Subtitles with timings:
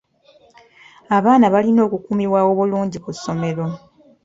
[1.17, 3.65] Abaana balina okukuumibwa obulungi ku ssomero.